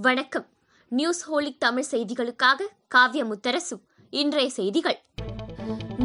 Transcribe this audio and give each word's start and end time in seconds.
வணக்கம். 0.00 0.46
News 0.88 1.30
holic 1.30 1.58
Tamil 1.58 1.84
செய்திகளுக்காக 1.90 2.60
காவ்ய 2.88 3.24
முத்தரசு. 3.24 3.82
இன்றைய 4.10 4.50
செய்திகள். 4.50 5.02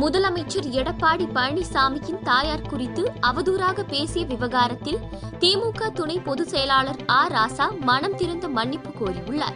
முதலமைச்சர் 0.01 0.67
எடப்பாடி 0.71 1.27
பழனிசாமியின் 1.33 2.21
தாயார் 2.23 2.67
குறித்து 2.69 3.11
அவதூறாக 3.21 3.83
பேசிய 3.87 4.25
விவகாரத்தில் 4.25 4.97
திமுக 5.39 5.91
துணை 5.93 6.19
பொதுச் 6.19 6.47
செயலாளர் 6.47 6.95
ஆ. 7.09 7.27
ராசா 7.27 7.79
மனம் 7.79 8.15
திறந்த 8.15 8.49
மன்னிப்பு 8.49 8.89
கோரியுள்ளார். 8.89 9.55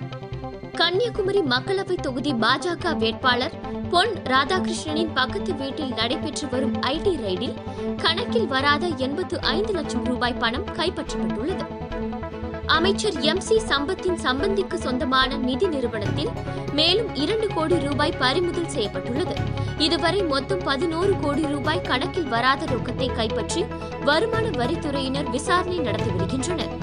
கன்னியாகுமரி 0.74 1.42
மக்களவை 1.42 2.00
தொகுதி 2.02 2.34
பாஜக 2.34 2.98
வேட்பாளர் 2.98 3.86
பொன் 3.90 4.10
ராதாகிருஷ்ணனின் 4.10 5.14
பக்கத்து 5.14 5.56
வீட்டில் 5.56 5.94
நடைபெற்று 5.94 6.50
வரும் 6.50 6.82
ஐடி 6.82 7.16
ரைடில் 7.18 7.56
கணக்கில் 7.98 8.48
வராத 8.48 8.88
எண்பத்து 8.88 9.42
ஐந்து 9.42 9.74
லட்சம் 9.74 10.04
ரூபாய் 10.04 10.34
பணம் 10.34 10.66
கைப்பற்றப்பட்டுள்ளது. 10.66 11.77
அமைச்சர் 12.68 13.22
எம் 13.22 13.40
சி 13.40 13.62
சம்பத்தின் 13.68 14.18
சம்பந்திக்கு 14.24 14.76
சொந்தமான 14.76 15.36
நிதி 15.36 15.68
நிறுவனத்தில் 15.68 16.32
மேலும் 16.74 17.16
இரண்டு 17.16 17.48
கோடி 17.48 17.80
ரூபாய் 17.80 18.14
பறிமுதல் 18.20 18.68
செய்யப்பட்டுள்ளது. 18.68 19.36
இதுவரை 19.78 20.24
மொத்தம் 20.24 20.60
பதினோரு 20.64 21.20
கோடி 21.20 21.42
ரூபாய் 21.42 21.82
கணக்கில் 21.82 22.28
வராத 22.28 22.66
ரொக்கத்தை 22.66 23.16
கைப்பற்றி 23.16 23.66
வருமான 24.04 24.50
வரித்துறையினர் 24.50 25.30
விசாரணை 25.30 25.78
நடத்தி 25.78 26.10
வருகின்றனர். 26.10 26.76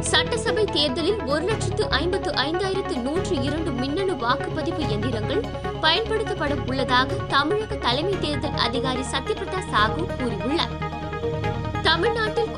சட்டசபை 0.00 0.64
தேர்தலில் 0.64 1.20
ஒரு 1.24 1.44
லட்சத்து 1.44 1.90
ஐம்பத்து 1.90 2.30
ஐந்தாயிரத்து 2.30 2.96
நூற்று 3.02 3.42
இரண்டு 3.42 3.70
மின்னணு 3.70 4.12
வாக்குப்பதிவு 4.12 4.88
எந்திரங்கள் 4.88 5.44
பயன்படுத்தப்பட 5.80 6.54
உள்ளதாக 6.66 7.14
தமிழக 7.14 7.74
தலைமை 7.74 8.18
தேர்தல் 8.18 8.60
அதிகாரி 8.66 9.00
சத்யபிரதா 9.00 9.62
சாஹூ 9.72 10.04
கூறியுள்ளார். 10.18 10.77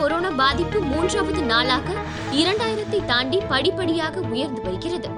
கொரோனா 0.01 0.31
பாதிப்பு 0.31 0.79
மூன்றாவது 0.81 1.43
நாளாக 1.43 1.93
இரண்டாயிரத்தை 2.33 3.05
தாண்டி 3.05 3.39
படிப்படியாக 3.49 4.21
உயர்ந்து 4.21 4.63
வருகிறது. 4.63 5.09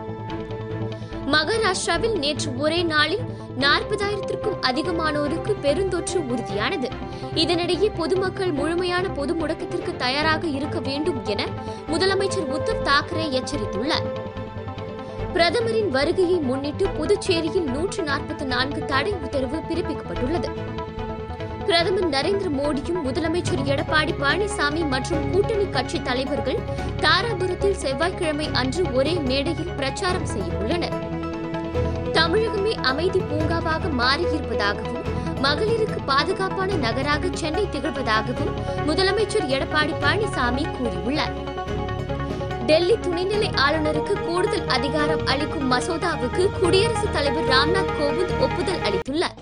மகாராஷ்டிராவில் 1.27 2.19
நேற்று 2.19 2.57
ஒரே 2.59 2.83
நாளில் 2.83 3.23
நாற்பதாயிரத்திற்கும் 3.59 4.59
அதிகமானோருக்கு 4.63 5.53
பெருந்தொற்று 5.63 6.19
உறுதியானது. 6.33 6.89
இதனிடையே 7.35 7.91
பொதுமக்கள் 7.97 8.53
முழுமையான 8.53 9.09
பொது 9.09 9.35
முடக்கத்திற்கு 9.35 9.97
தயாராக 9.97 10.47
இருக்க 10.47 10.81
வேண்டும் 10.81 11.25
என 11.25 11.47
முதலமைச்சர் 11.87 12.51
உத்தவ் 12.57 12.85
தாக்கரே 12.89 13.27
எச்சரித்துள்ளார். 13.39 14.09
பிரதமரின் 15.33 15.91
வருகையை 15.91 16.39
முன்னிட்டு 16.39 16.89
புதுச்சேரியில் 16.89 17.71
நூற்று 17.71 18.05
நாற்பத்தி 18.05 18.45
நான்கு 18.45 18.85
தடை 18.85 19.13
உத்தரவு 19.13 19.57
பிறப்பிக்கப்பட்டுள்ளது. 19.57 20.51
பிரதமர் 21.67 22.09
நரேந்திர 22.09 22.49
மோடியும் 22.51 23.03
முதலமைச்சர் 23.07 23.63
எடப்பாடி 23.65 24.13
பழனிசாமி 24.23 24.83
மற்றும் 24.89 25.31
கூட்டணி 25.33 25.67
கட்சி 25.71 26.03
தலைவர்கள் 26.03 26.61
தாராபுரத்தில் 27.01 27.79
செவ்வாய்க்கிழமை 27.83 28.49
அன்று 28.53 28.83
ஒரே 28.93 29.15
மேடையில் 29.29 29.75
பிரச்சாரம் 29.75 30.27
செய்ய 30.27 30.49
உள்ளனர் 30.63 30.97
தமிழகமே 32.13 32.75
அமைதி 32.83 33.21
பூங்காவாக 33.31 33.91
மாறியிருப்பதாகவும் 34.01 35.01
மகளிருக்கு 35.43 35.99
பாதுகாப்பான 36.07 36.75
நகராக 36.75 37.31
சென்னை 37.33 37.65
திகழ்வதாகவும் 37.71 38.53
முதலமைச்சர் 38.89 39.49
எடப்பாடி 39.49 39.95
பழனிசாமி 40.05 40.65
கூறியுள்ளார். 40.79 41.35
டெல்லி 42.67 42.97
துணைநிலை 43.07 43.49
ஆளுநருக்கு 43.65 44.15
கூடுதல் 44.27 44.67
அதிகாரம் 44.67 45.25
அளிக்கும் 45.27 45.73
மசோதாவுக்கு 45.73 46.45
குடியரசுத் 46.61 47.13
தலைவர் 47.13 47.49
ராம்நாத் 47.49 47.97
கோவிந்த் 48.01 48.37
ஒப்புதல் 48.41 48.83
அளித்துள்ளார். 48.87 49.39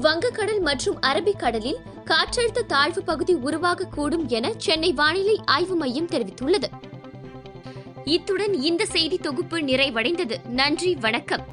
வங்கக்கடல் 0.00 0.60
மற்றும் 0.60 1.00
அரபிக்கடலில் 1.00 1.76
காற்றழுத்த 2.04 2.66
தாழ்வு 2.66 3.02
பகுதி 3.02 3.34
உருவாகக்கூடும் 3.34 4.26
என 4.26 4.52
சென்னை 4.56 4.92
வானிலை 4.92 5.40
ஆய்வு 5.44 5.74
மையம் 5.74 6.06
தெரிவித்துள்ளது. 6.06 6.64
இத்துடன் 8.04 8.54
இந்த 8.54 8.86
செய்தி 8.86 9.18
தொகுப்பு 9.18 9.58
நிறைவடைந்தது. 9.58 10.44
நன்றி 10.44 10.94
வணக்கம். 10.94 11.46